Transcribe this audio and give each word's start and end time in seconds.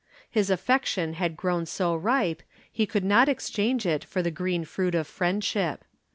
His 0.31 0.49
affection 0.49 1.13
had 1.13 1.37
grown 1.37 1.67
so 1.67 1.93
ripe, 1.95 2.41
he 2.71 2.87
could 2.87 3.03
not 3.03 3.29
exchange 3.29 3.85
it 3.85 4.03
for 4.03 4.23
the 4.23 4.31
green 4.31 4.65
fruit 4.65 4.95
of 4.95 5.05
friendship. 5.05 5.85